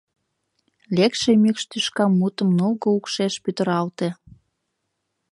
[0.95, 4.07] Лекше мӱкш тӱшка мутык нулго укшеш пӱтыралте.